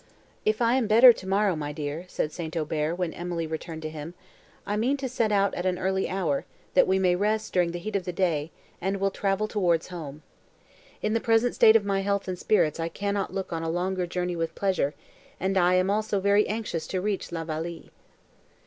"If 0.45 0.63
I 0.63 0.73
am 0.77 0.87
better, 0.87 1.13
tomorrow, 1.13 1.55
my 1.55 1.71
dear," 1.71 2.05
said 2.07 2.31
St. 2.31 2.57
Aubert 2.57 2.95
when 2.97 3.13
Emily 3.13 3.45
returned 3.45 3.83
to 3.83 3.89
him, 3.91 4.15
"I 4.65 4.75
mean 4.75 4.97
to 4.97 5.07
set 5.07 5.31
out 5.31 5.53
at 5.53 5.67
an 5.67 5.77
early 5.77 6.09
hour, 6.09 6.43
that 6.73 6.87
we 6.87 6.97
may 6.97 7.15
rest, 7.15 7.53
during 7.53 7.69
the 7.71 7.77
heat 7.77 7.95
of 7.95 8.05
the 8.05 8.11
day, 8.11 8.49
and 8.81 8.99
will 8.99 9.11
travel 9.11 9.47
towards 9.47 9.89
home. 9.89 10.23
In 11.03 11.13
the 11.13 11.19
present 11.19 11.53
state 11.53 11.75
of 11.75 11.85
my 11.85 11.99
health 11.99 12.27
and 12.27 12.39
spirits 12.39 12.79
I 12.79 12.89
cannot 12.89 13.31
look 13.31 13.53
on 13.53 13.61
a 13.61 13.69
longer 13.69 14.07
journey 14.07 14.35
with 14.35 14.55
pleasure, 14.55 14.95
and 15.39 15.55
I 15.55 15.75
am 15.75 15.91
also 15.91 16.19
very 16.19 16.47
anxious 16.47 16.87
to 16.87 16.99
reach 16.99 17.31
La 17.31 17.45
Vallée." 17.45 17.91